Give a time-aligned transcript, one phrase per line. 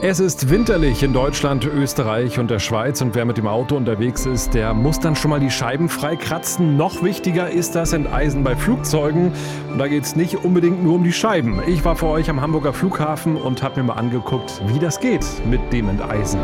[0.00, 4.26] Es ist winterlich in Deutschland, Österreich und der Schweiz und wer mit dem Auto unterwegs
[4.26, 6.76] ist, der muss dann schon mal die Scheiben freikratzen.
[6.76, 9.32] Noch wichtiger ist das Enteisen bei Flugzeugen
[9.72, 11.60] und da geht es nicht unbedingt nur um die Scheiben.
[11.66, 15.26] Ich war für euch am Hamburger Flughafen und habe mir mal angeguckt, wie das geht
[15.50, 16.38] mit dem Enteisen.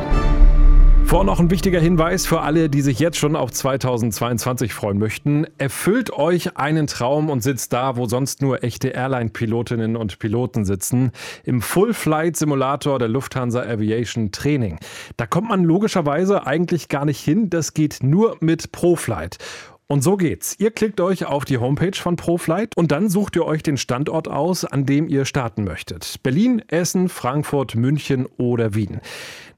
[1.04, 5.46] Vor noch ein wichtiger Hinweis für alle, die sich jetzt schon auf 2022 freuen möchten.
[5.58, 11.12] Erfüllt euch einen Traum und sitzt da, wo sonst nur echte Airline-Pilotinnen und Piloten sitzen.
[11.44, 14.78] Im Full-Flight-Simulator der Lufthansa Aviation Training.
[15.16, 17.48] Da kommt man logischerweise eigentlich gar nicht hin.
[17.48, 19.38] Das geht nur mit ProFlight.
[19.86, 20.56] Und so geht's.
[20.58, 24.28] Ihr klickt euch auf die Homepage von ProFlight und dann sucht ihr euch den Standort
[24.28, 26.22] aus, an dem ihr starten möchtet.
[26.22, 29.00] Berlin, Essen, Frankfurt, München oder Wien.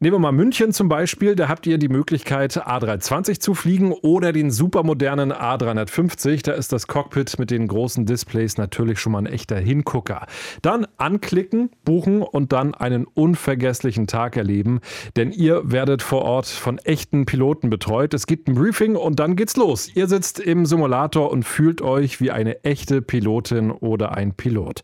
[0.00, 4.32] Nehmen wir mal München zum Beispiel, da habt ihr die Möglichkeit A320 zu fliegen oder
[4.32, 6.42] den supermodernen A350.
[6.42, 10.26] Da ist das Cockpit mit den großen Displays natürlich schon mal ein echter Hingucker.
[10.60, 14.80] Dann anklicken, buchen und dann einen unvergesslichen Tag erleben,
[15.14, 18.12] denn ihr werdet vor Ort von echten Piloten betreut.
[18.12, 19.88] Es gibt ein Briefing und dann geht's los.
[19.94, 24.80] Ihr sitzt im Simulator und fühlt euch wie eine echte Pilotin oder ein Pilot.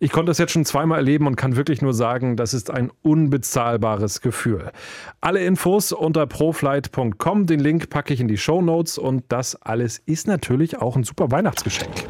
[0.00, 2.90] Ich konnte das jetzt schon zweimal erleben und kann wirklich nur sagen, das ist ein
[3.02, 4.72] unbezahlbares Gefühl.
[5.20, 9.98] Alle Infos unter proflight.com, den Link packe ich in die Show Notes und das alles
[10.06, 12.06] ist natürlich auch ein super Weihnachtsgeschenk.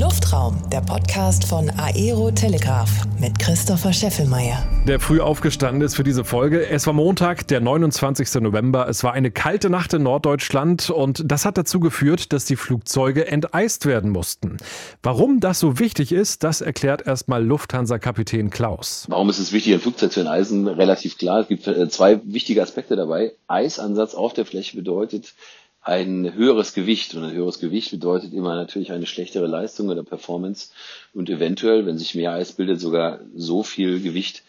[0.00, 2.88] Luftraum, der Podcast von Aero Telegraph
[3.20, 4.66] mit Christopher Scheffelmeier.
[4.88, 6.66] Der früh aufgestanden ist für diese Folge.
[6.66, 8.40] Es war Montag, der 29.
[8.40, 8.88] November.
[8.88, 13.26] Es war eine kalte Nacht in Norddeutschland und das hat dazu geführt, dass die Flugzeuge
[13.26, 14.56] enteist werden mussten.
[15.02, 19.04] Warum das so wichtig ist, das erklärt erstmal Lufthansa-Kapitän Klaus.
[19.10, 20.66] Warum ist es wichtig, ein Flugzeug zu enteisen?
[20.66, 21.40] Relativ klar.
[21.40, 23.32] Es gibt äh, zwei wichtige Aspekte dabei.
[23.48, 25.34] Eisansatz auf der Fläche bedeutet,
[25.82, 27.14] ein höheres Gewicht.
[27.14, 30.70] Und ein höheres Gewicht bedeutet immer natürlich eine schlechtere Leistung oder Performance
[31.14, 34.42] und eventuell, wenn sich mehr Eis bildet, sogar so viel Gewicht,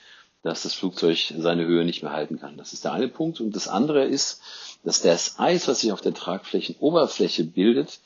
[0.43, 2.57] dass das Flugzeug seine Höhe nicht mehr halten kann.
[2.57, 3.39] Das ist der eine Punkt.
[3.39, 4.41] Und das andere ist,
[4.83, 7.99] dass das Eis, was sich auf der Tragflächenoberfläche bildet,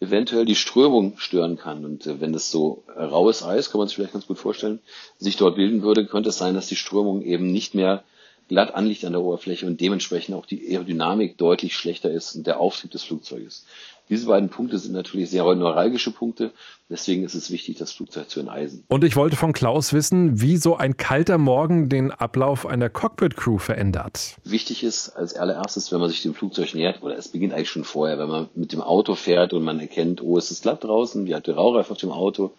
[0.00, 1.84] eventuell die Strömung stören kann.
[1.84, 4.80] Und äh, wenn das so raues Eis, kann man sich vielleicht ganz gut vorstellen,
[5.18, 8.04] sich dort bilden würde, könnte es sein, dass die Strömung eben nicht mehr
[8.48, 12.60] glatt anliegt an der Oberfläche und dementsprechend auch die Aerodynamik deutlich schlechter ist und der
[12.60, 13.64] Auftrieb des Flugzeuges.
[14.08, 16.52] Diese beiden Punkte sind natürlich sehr neuralgische Punkte.
[16.88, 18.84] Deswegen ist es wichtig, das Flugzeug zu enteisen.
[18.88, 23.58] Und ich wollte von Klaus wissen, wie so ein kalter Morgen den Ablauf einer Cockpit-Crew
[23.58, 24.36] verändert.
[24.44, 27.84] Wichtig ist als allererstes, wenn man sich dem Flugzeug nähert, oder es beginnt eigentlich schon
[27.84, 31.26] vorher, wenn man mit dem Auto fährt und man erkennt, oh, es ist glatt draußen,
[31.26, 32.52] wie hat der Raureif auf dem Auto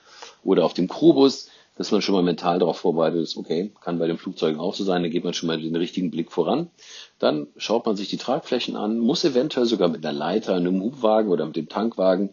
[0.44, 4.08] oder auf dem Crewbus, dass man schon mal mental darauf vorbereitet ist, okay, kann bei
[4.08, 6.70] den Flugzeugen auch so sein, da geht man schon mal den richtigen Blick voran.
[7.20, 11.32] Dann schaut man sich die Tragflächen an, muss eventuell sogar mit einer Leiter, einem Hubwagen
[11.32, 12.32] oder mit dem Tankwagen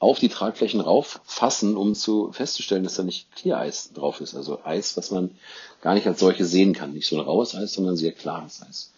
[0.00, 4.34] auf die Tragflächen rauffassen, um zu festzustellen, dass da nicht Clear-Eis drauf ist.
[4.34, 5.30] Also Eis, was man
[5.80, 6.92] gar nicht als solche sehen kann.
[6.92, 8.92] Nicht so ein raues Eis, sondern sehr klares Eis.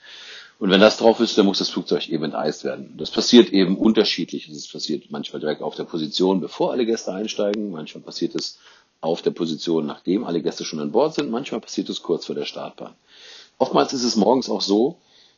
[0.58, 2.94] Und wenn das drauf ist, dann muss das Flugzeug eben enteist werden.
[2.98, 4.46] Das passiert eben unterschiedlich.
[4.48, 7.70] Es passiert manchmal direkt auf der Position, bevor alle Gäste einsteigen.
[7.70, 8.58] Manchmal passiert es
[9.00, 11.30] auf der Position, nachdem alle Gäste schon an Bord sind.
[11.30, 12.94] Manchmal passiert es kurz vor der Startbahn.
[13.58, 14.96] Oftmals ist es morgens auch so,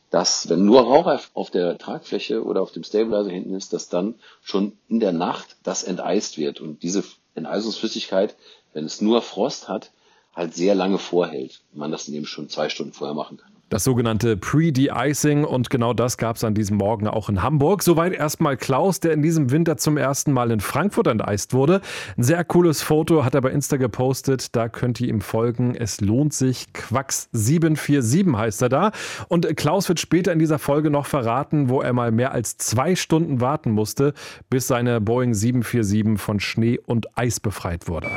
[0.09, 4.15] dass wenn nur Rauch auf der Tragfläche oder auf dem Stabilizer hinten ist, dass dann
[4.43, 6.61] schon in der Nacht das enteist wird.
[6.61, 7.03] Und diese
[7.35, 8.35] Enteisungsflüssigkeit,
[8.73, 9.91] wenn es nur Frost hat,
[10.35, 11.61] halt sehr lange vorhält.
[11.73, 13.52] Man das eben schon zwei Stunden vorher machen kann.
[13.73, 17.81] Das sogenannte Pre-De-Icing und genau das gab es an diesem Morgen auch in Hamburg.
[17.81, 21.81] Soweit erstmal Klaus, der in diesem Winter zum ersten Mal in Frankfurt enteist wurde.
[22.15, 25.73] Ein sehr cooles Foto hat er bei Insta gepostet, da könnt ihr ihm folgen.
[25.73, 26.67] Es lohnt sich.
[26.75, 28.91] Quacks747 heißt er da.
[29.27, 32.95] Und Klaus wird später in dieser Folge noch verraten, wo er mal mehr als zwei
[32.95, 34.13] Stunden warten musste,
[34.51, 38.11] bis seine Boeing 747 von Schnee und Eis befreit wurde.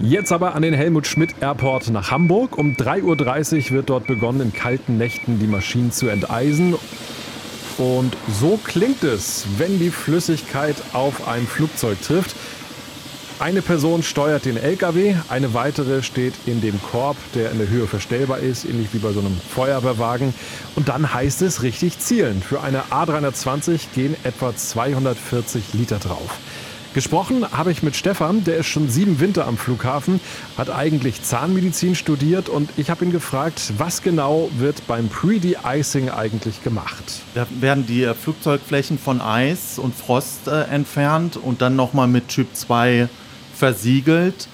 [0.00, 2.56] Jetzt aber an den Helmut Schmidt Airport nach Hamburg.
[2.56, 6.76] Um 3.30 Uhr wird dort begonnen, in kalten Nächten die Maschinen zu enteisen.
[7.78, 12.36] Und so klingt es, wenn die Flüssigkeit auf ein Flugzeug trifft.
[13.40, 17.88] Eine Person steuert den LKW, eine weitere steht in dem Korb, der in der Höhe
[17.88, 20.32] verstellbar ist, ähnlich wie bei so einem Feuerwehrwagen.
[20.76, 22.40] Und dann heißt es richtig zielen.
[22.40, 26.38] Für eine A320 gehen etwa 240 Liter drauf.
[26.98, 30.18] Gesprochen habe ich mit Stefan, der ist schon sieben Winter am Flughafen,
[30.56, 36.64] hat eigentlich Zahnmedizin studiert und ich habe ihn gefragt, was genau wird beim Pre-De-Icing eigentlich
[36.64, 37.04] gemacht?
[37.36, 42.48] Da werden die Flugzeugflächen von Eis und Frost äh, entfernt und dann nochmal mit Typ
[42.52, 43.08] 2
[43.54, 44.48] versiegelt,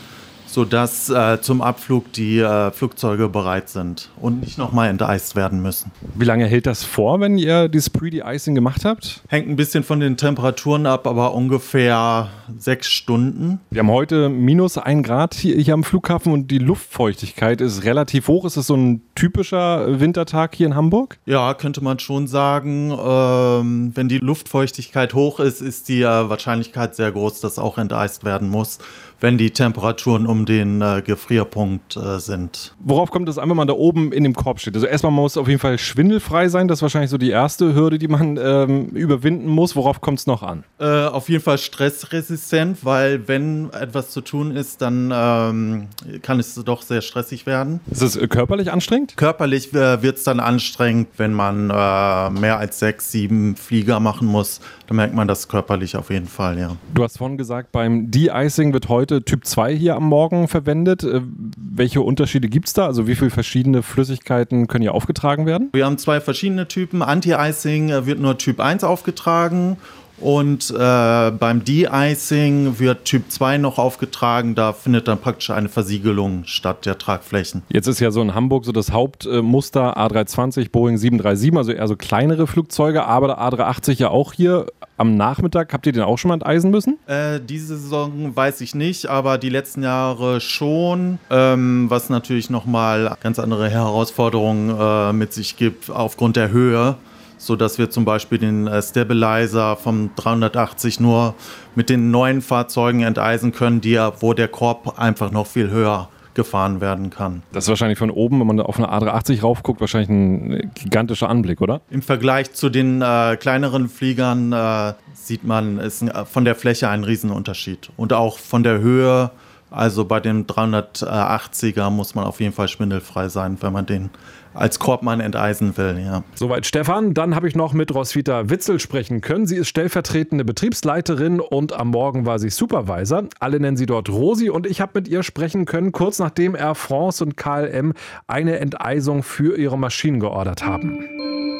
[0.55, 5.91] sodass äh, zum Abflug die äh, Flugzeuge bereit sind und nicht nochmal enteist werden müssen.
[6.15, 9.23] Wie lange hält das vor, wenn ihr dieses Pre-De-Icing gemacht habt?
[9.27, 13.59] Hängt ein bisschen von den Temperaturen ab, aber ungefähr sechs Stunden.
[13.71, 18.29] Wir haben heute minus ein Grad hier, hier am Flughafen und die Luftfeuchtigkeit ist relativ
[18.29, 18.45] hoch.
[18.45, 21.19] Ist das so ein typischer Wintertag hier in Hamburg?
[21.27, 22.97] Ja, könnte man schon sagen.
[22.97, 28.25] Ähm, wenn die Luftfeuchtigkeit hoch ist, ist die äh, Wahrscheinlichkeit sehr groß, dass auch enteist
[28.25, 28.79] werden muss
[29.25, 32.75] wenn die Temperaturen um den äh, Gefrierpunkt äh, sind.
[32.81, 34.75] Worauf kommt es an, wenn man da oben in dem Korb steht?
[34.75, 36.69] Also erstmal muss auf jeden Fall schwindelfrei sein.
[36.69, 39.76] Das ist wahrscheinlich so die erste Hürde, die man ähm, überwinden muss.
[39.76, 40.64] Worauf kommt es noch an?
[40.79, 45.87] Äh, auf jeden Fall stressresistent, weil wenn etwas zu tun ist, dann ähm,
[46.23, 47.81] kann es doch sehr stressig werden.
[47.91, 49.17] Ist es äh, körperlich anstrengend?
[49.17, 54.26] Körperlich äh, wird es dann anstrengend, wenn man äh, mehr als sechs, sieben Flieger machen
[54.29, 54.61] muss.
[54.87, 56.76] Da merkt man das körperlich auf jeden Fall, ja.
[56.93, 61.05] Du hast vorhin gesagt, beim De-Icing wird heute Typ 2 hier am Morgen verwendet.
[61.05, 61.21] Äh,
[61.57, 62.87] welche Unterschiede gibt es da?
[62.87, 65.71] Also wie viele verschiedene Flüssigkeiten können hier aufgetragen werden?
[65.73, 67.03] Wir haben zwei verschiedene Typen.
[67.03, 69.77] Anti-Icing wird nur Typ 1 aufgetragen
[70.19, 74.55] und äh, beim De-Icing wird Typ 2 noch aufgetragen.
[74.55, 77.63] Da findet dann praktisch eine Versiegelung statt der Tragflächen.
[77.69, 81.97] Jetzt ist ja so in Hamburg so das Hauptmuster A320, Boeing 737, also eher so
[81.97, 85.73] kleinere Flugzeuge, aber der A380 ja auch hier am Nachmittag.
[85.73, 86.99] Habt ihr den auch schon mal enteisen müssen?
[87.06, 91.19] Äh, diese Saison weiß ich nicht, aber die letzten Jahre schon.
[91.31, 96.96] Ähm, was natürlich nochmal ganz andere Herausforderungen äh, mit sich gibt aufgrund der Höhe
[97.37, 101.35] sodass wir zum Beispiel den äh, Stabilizer vom 380 nur
[101.75, 106.81] mit den neuen Fahrzeugen enteisen können, die wo der Korb einfach noch viel höher gefahren
[106.81, 107.43] werden kann.
[107.53, 111.61] Das ist wahrscheinlich von oben, wenn man auf eine A380 raufguckt, wahrscheinlich ein gigantischer Anblick,
[111.61, 111.81] oder?
[111.91, 116.89] Im Vergleich zu den äh, kleineren Fliegern äh, sieht man ist äh, von der Fläche
[116.89, 117.91] einen Riesenunterschied.
[117.97, 119.31] Und auch von der Höhe,
[119.71, 124.11] also bei dem 380er muss man auf jeden Fall schwindelfrei sein, wenn man den
[124.55, 126.01] als Korbmann enteisen will.
[126.05, 126.23] Ja.
[126.35, 127.15] Soweit Stefan.
[127.15, 129.47] Dann habe ich noch mit Roswitha Witzel sprechen können.
[129.47, 133.25] Sie ist stellvertretende Betriebsleiterin und am Morgen war sie Supervisor.
[133.41, 136.75] Alle nennen sie dort Rosi und ich habe mit ihr sprechen können, kurz nachdem Air
[136.75, 137.93] France und KLM
[138.27, 141.54] eine Enteisung für ihre Maschinen geordert haben.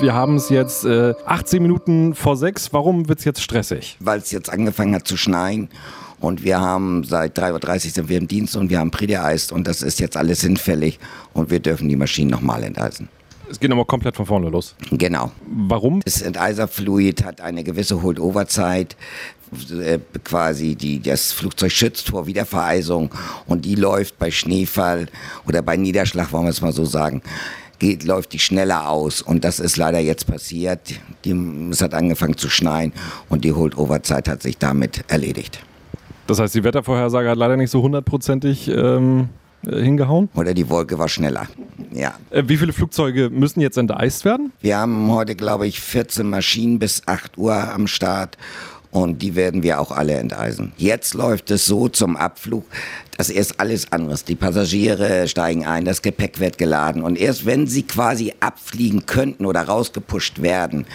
[0.00, 2.72] Wir haben es jetzt äh, 18 Minuten vor sechs.
[2.72, 3.96] Warum wird es jetzt stressig?
[3.98, 5.68] Weil es jetzt angefangen hat zu schneien
[6.20, 9.66] und wir haben seit 3.30 Uhr sind wir im Dienst und wir haben Predeeist und
[9.66, 11.00] das ist jetzt alles hinfällig
[11.32, 13.08] und wir dürfen die Maschinen nochmal enteisen.
[13.50, 14.74] Es geht nochmal komplett von vorne los.
[14.90, 15.32] Genau.
[15.46, 16.00] Warum?
[16.04, 18.96] Das Enteiserfluid hat eine gewisse Holdover-Zeit,
[19.72, 23.10] äh, quasi die das Flugzeug schützt vor Wiedervereisung
[23.46, 25.08] und die läuft bei Schneefall
[25.46, 27.22] oder bei Niederschlag, wollen wir es mal so sagen,
[27.78, 29.22] geht, läuft die schneller aus.
[29.22, 30.80] Und das ist leider jetzt passiert.
[31.24, 32.92] Die, es hat angefangen zu schneien
[33.28, 35.60] und die Holdover-Zeit hat sich damit erledigt.
[36.26, 39.30] Das heißt, die Wettervorhersage hat leider nicht so hundertprozentig ähm,
[39.66, 40.28] äh, hingehauen?
[40.34, 41.48] Oder die Wolke war schneller,
[41.92, 42.14] ja.
[42.30, 44.52] Äh, wie viele Flugzeuge müssen jetzt enteist werden?
[44.60, 48.36] Wir haben heute, glaube ich, 14 Maschinen bis 8 Uhr am Start
[48.90, 50.72] und die werden wir auch alle enteisen.
[50.76, 52.64] Jetzt läuft es so zum Abflug,
[53.16, 54.24] dass erst alles anderes.
[54.24, 59.46] Die Passagiere steigen ein, das Gepäck wird geladen und erst wenn sie quasi abfliegen könnten
[59.46, 60.86] oder rausgepusht werden,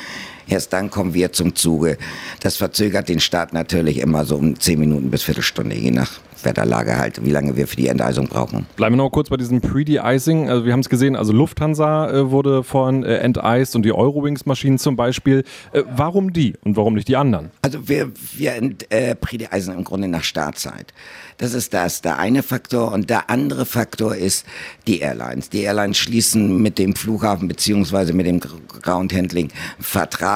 [0.47, 1.97] Erst dann kommen wir zum Zuge.
[2.41, 6.97] Das verzögert den Start natürlich immer so um 10 Minuten bis Viertelstunde, je nach Wetterlage
[6.97, 8.65] halt, wie lange wir für die Enteisung brauchen.
[8.75, 10.49] Bleiben wir noch kurz bei diesem Pre-De-Icing.
[10.49, 14.77] Also wir haben es gesehen, also Lufthansa äh, wurde vorhin äh, enteist und die Eurowings-Maschinen
[14.77, 15.43] zum Beispiel.
[15.71, 17.51] Äh, warum die und warum nicht die anderen?
[17.61, 18.53] Also wir, wir
[18.89, 20.93] äh, Pre-De-Icen im Grunde nach Startzeit.
[21.37, 22.91] Das ist das, der eine Faktor.
[22.91, 24.45] Und der andere Faktor ist
[24.87, 25.49] die Airlines.
[25.49, 30.32] Die Airlines schließen mit dem Flughafen beziehungsweise mit dem Ground Handling Vertrag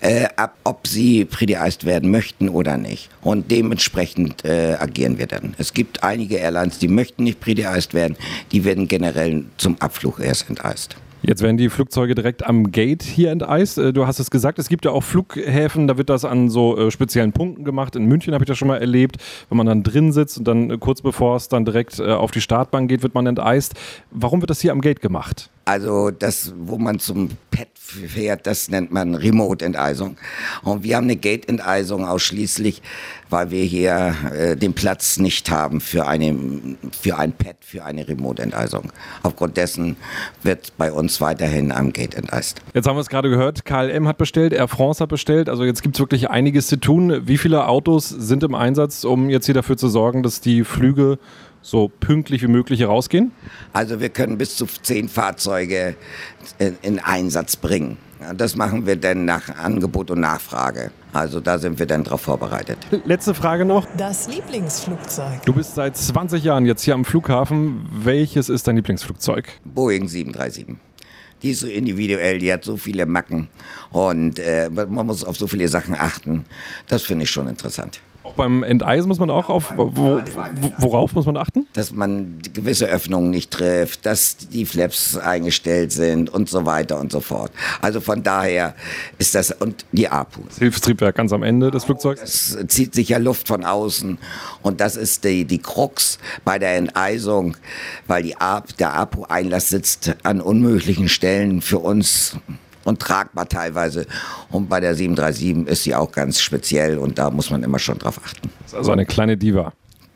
[0.00, 3.10] äh, ab, ob sie pre-de-iced werden möchten oder nicht.
[3.20, 5.54] Und dementsprechend äh, agieren wir dann.
[5.58, 8.16] Es gibt einige Airlines, die möchten nicht pre-de-iced werden.
[8.52, 10.96] Die werden generell zum Abflug erst enteist.
[11.24, 13.78] Jetzt werden die Flugzeuge direkt am Gate hier enteist.
[13.78, 16.76] Äh, du hast es gesagt, es gibt ja auch Flughäfen, da wird das an so
[16.76, 17.94] äh, speziellen Punkten gemacht.
[17.94, 20.70] In München habe ich das schon mal erlebt, wenn man dann drin sitzt und dann
[20.70, 23.74] äh, kurz bevor es dann direkt auf die Startbahn geht, wird man enteist.
[24.10, 25.50] Warum wird das hier am Gate gemacht?
[25.64, 30.16] Also das, wo man zum Pet fährt, das nennt man Remote-Enteisung.
[30.62, 32.82] Und wir haben eine Gate-Enteisung ausschließlich,
[33.30, 36.36] weil wir hier äh, den Platz nicht haben für, eine,
[37.00, 38.92] für ein Pad, für eine Remote-Enteisung.
[39.22, 39.96] Aufgrund dessen
[40.42, 42.60] wird bei uns weiterhin am Gate enteist.
[42.74, 45.82] Jetzt haben wir es gerade gehört, KLM hat bestellt, Air France hat bestellt, also jetzt
[45.82, 47.26] gibt es wirklich einiges zu tun.
[47.26, 51.18] Wie viele Autos sind im Einsatz, um jetzt hier dafür zu sorgen, dass die Flüge
[51.62, 53.32] so pünktlich wie möglich herausgehen?
[53.72, 55.96] Also wir können bis zu zehn Fahrzeuge
[56.58, 57.96] in, in Einsatz bringen.
[58.36, 60.92] Das machen wir dann nach Angebot und Nachfrage.
[61.12, 62.78] Also da sind wir dann darauf vorbereitet.
[63.04, 63.86] Letzte Frage noch.
[63.96, 65.44] Das Lieblingsflugzeug.
[65.44, 67.86] Du bist seit 20 Jahren jetzt hier am Flughafen.
[67.90, 69.48] Welches ist dein Lieblingsflugzeug?
[69.64, 70.76] Boeing 737.
[71.42, 73.48] Die ist so individuell, die hat so viele Macken
[73.90, 76.44] und äh, man muss auf so viele Sachen achten.
[76.86, 78.00] Das finde ich schon interessant.
[78.24, 80.22] Auch beim Enteisen muss man auch auf, wo, wo,
[80.78, 81.66] worauf muss man achten?
[81.72, 87.10] Dass man gewisse Öffnungen nicht trifft, dass die Flaps eingestellt sind und so weiter und
[87.10, 87.50] so fort.
[87.80, 88.74] Also von daher
[89.18, 90.42] ist das, und die APU.
[90.46, 92.22] Das Hilfstriebwerk ganz am Ende des Flugzeugs?
[92.22, 94.18] Es zieht sich ja Luft von außen
[94.62, 97.56] und das ist die, die Krux bei der Enteisung,
[98.06, 98.36] weil die
[98.78, 102.36] der APU-Einlass sitzt an unmöglichen Stellen für uns
[102.84, 104.06] und tragbar teilweise.
[104.50, 107.98] Und bei der 737 ist sie auch ganz speziell und da muss man immer schon
[107.98, 108.50] drauf achten.
[108.62, 109.72] Das ist also eine kleine Diva.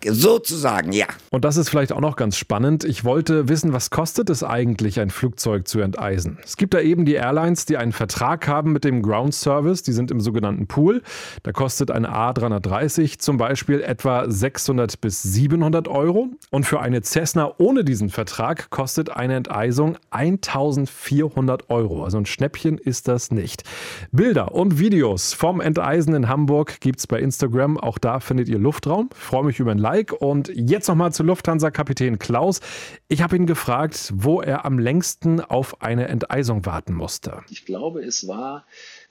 [0.08, 1.06] Sozusagen, ja.
[1.30, 2.84] Und das ist vielleicht auch noch ganz spannend.
[2.84, 6.38] Ich wollte wissen, was kostet es eigentlich, ein Flugzeug zu enteisen?
[6.44, 9.82] Es gibt da eben die Airlines, die einen Vertrag haben mit dem Ground Service.
[9.82, 11.02] Die sind im sogenannten Pool.
[11.42, 16.28] Da kostet eine A330 zum Beispiel etwa 600 bis 700 Euro.
[16.50, 22.04] Und für eine Cessna ohne diesen Vertrag kostet eine Enteisung 1400 Euro.
[22.04, 23.64] Also ein Schnäppchen ist das nicht.
[24.12, 27.78] Bilder und Videos vom Enteisen in Hamburg gibt es bei Instagram.
[27.78, 29.10] Auch da findet ihr Luftraum.
[29.12, 29.95] Ich freue mich über ein Like.
[30.12, 32.60] Und jetzt nochmal zu Lufthansa-Kapitän Klaus.
[33.08, 37.42] Ich habe ihn gefragt, wo er am längsten auf eine Enteisung warten musste.
[37.50, 38.66] Ich glaube, es war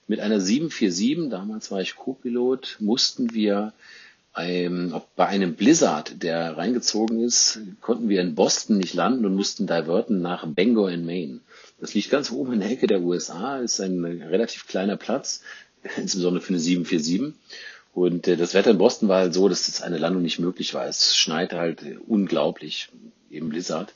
[0.08, 3.74] mit einer 747, damals war ich Co-Pilot, mussten wir
[4.38, 9.66] ähm, bei einem Blizzard, der reingezogen ist, konnten wir in Boston nicht landen und mussten
[9.66, 11.40] diverten nach Bangor in Maine.
[11.80, 15.42] Das liegt ganz oben in der Ecke der USA, ist ein relativ kleiner Platz,
[15.98, 17.34] insbesondere für eine 747.
[17.96, 20.74] Und äh, das Wetter in Boston war halt so, dass das eine Landung nicht möglich
[20.74, 20.86] war.
[20.86, 22.90] Es schneit halt äh, unglaublich,
[23.32, 23.94] eben Blizzard.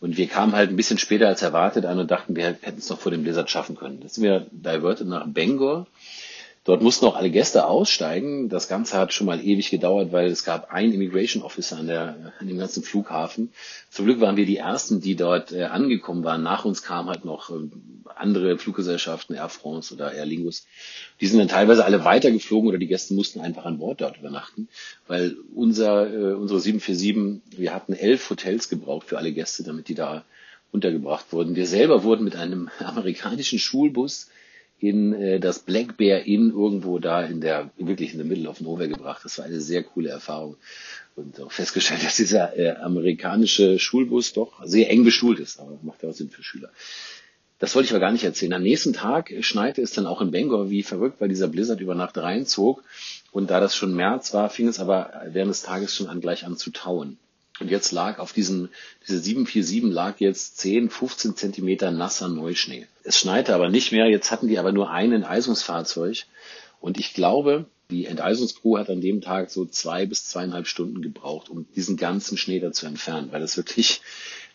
[0.00, 2.90] Und wir kamen halt ein bisschen später als erwartet an und dachten, wir hätten es
[2.90, 4.00] noch vor dem Blizzard schaffen können.
[4.02, 5.86] Jetzt sind wir diverted nach Bangor
[6.66, 8.48] Dort mussten auch alle Gäste aussteigen.
[8.48, 12.32] Das Ganze hat schon mal ewig gedauert, weil es gab einen Immigration Officer an, der,
[12.40, 13.52] an dem ganzen Flughafen.
[13.88, 16.42] Zum Glück waren wir die Ersten, die dort äh, angekommen waren.
[16.42, 17.68] Nach uns kamen halt noch äh,
[18.16, 20.66] andere Fluggesellschaften, Air France oder Air Lingus.
[21.20, 24.68] Die sind dann teilweise alle weitergeflogen oder die Gäste mussten einfach an Bord dort übernachten,
[25.06, 29.94] weil unser, äh, unsere 747, wir hatten elf Hotels gebraucht für alle Gäste, damit die
[29.94, 30.24] da
[30.72, 31.54] untergebracht wurden.
[31.54, 34.30] Wir selber wurden mit einem amerikanischen Schulbus
[34.78, 38.60] in äh, das Black Bear Inn irgendwo da in der, wirklich in the middle of
[38.60, 39.24] nowhere gebracht.
[39.24, 40.56] Das war eine sehr coole Erfahrung.
[41.14, 46.02] Und auch festgestellt, dass dieser äh, amerikanische Schulbus doch sehr eng beschult ist, aber macht
[46.02, 46.70] ja auch Sinn für Schüler.
[47.58, 48.52] Das wollte ich aber gar nicht erzählen.
[48.52, 51.94] Am nächsten Tag schneite es dann auch in Bangor wie verrückt, weil dieser Blizzard über
[51.94, 52.84] Nacht reinzog.
[53.32, 56.44] Und da das schon März war, fing es aber während des Tages schon an, gleich
[56.44, 57.16] an zu tauen.
[57.58, 58.68] Und jetzt lag auf diesen,
[59.06, 62.86] diese 747 lag jetzt 10, 15 Zentimeter nasser Neuschnee.
[63.02, 64.06] Es schneite aber nicht mehr.
[64.08, 66.24] Jetzt hatten die aber nur ein Enteisungsfahrzeug.
[66.80, 71.48] Und ich glaube, die Enteisungscrew hat an dem Tag so zwei bis zweieinhalb Stunden gebraucht,
[71.48, 74.00] um diesen ganzen Schnee da zu entfernen, weil das wirklich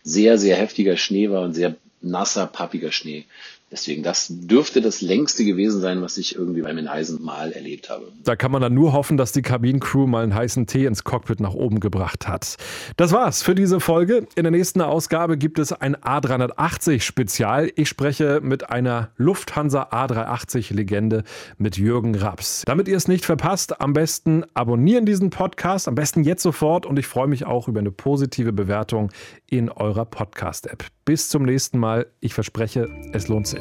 [0.04, 3.26] sehr, sehr heftiger Schnee war und sehr nasser, pappiger Schnee.
[3.72, 8.12] Deswegen, das dürfte das längste gewesen sein, was ich irgendwie beim Eisen mal erlebt habe.
[8.22, 11.40] Da kann man dann nur hoffen, dass die Kabinencrew mal einen heißen Tee ins Cockpit
[11.40, 12.58] nach oben gebracht hat.
[12.98, 14.28] Das war's für diese Folge.
[14.36, 17.72] In der nächsten Ausgabe gibt es ein A380 Spezial.
[17.76, 21.24] Ich spreche mit einer Lufthansa A380 Legende
[21.58, 22.64] mit Jürgen Raps.
[22.66, 27.00] Damit ihr es nicht verpasst, am besten abonnieren diesen Podcast, am besten jetzt sofort und
[27.00, 29.12] ich freue mich auch über eine positive Bewertung
[29.48, 30.86] in eurer Podcast-App.
[31.06, 32.08] Bis zum nächsten Mal.
[32.20, 33.61] Ich verspreche, es lohnt sich.